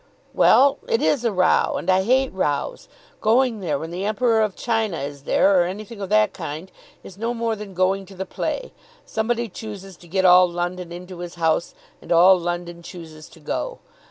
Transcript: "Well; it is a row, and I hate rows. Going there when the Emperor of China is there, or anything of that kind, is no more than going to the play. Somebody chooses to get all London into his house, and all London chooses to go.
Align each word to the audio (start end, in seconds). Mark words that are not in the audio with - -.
"Well; 0.33 0.79
it 0.87 0.99
is 0.99 1.23
a 1.23 1.31
row, 1.31 1.75
and 1.77 1.87
I 1.87 2.01
hate 2.01 2.33
rows. 2.33 2.87
Going 3.19 3.59
there 3.59 3.77
when 3.77 3.91
the 3.91 4.03
Emperor 4.03 4.41
of 4.41 4.55
China 4.55 4.97
is 4.99 5.25
there, 5.25 5.61
or 5.61 5.65
anything 5.65 6.01
of 6.01 6.09
that 6.09 6.33
kind, 6.33 6.71
is 7.03 7.19
no 7.19 7.35
more 7.35 7.55
than 7.55 7.75
going 7.75 8.07
to 8.07 8.15
the 8.15 8.25
play. 8.25 8.73
Somebody 9.05 9.47
chooses 9.47 9.95
to 9.97 10.07
get 10.07 10.25
all 10.25 10.49
London 10.49 10.91
into 10.91 11.19
his 11.19 11.35
house, 11.35 11.75
and 12.01 12.11
all 12.11 12.39
London 12.39 12.81
chooses 12.81 13.29
to 13.29 13.39
go. 13.39 13.77